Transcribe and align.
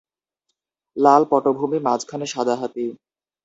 লাল 0.97 1.21
পটভূমি, 1.31 1.77
মাঝখানে 1.79 2.25
সাদা 2.25 2.55
হাতি। 2.55 2.85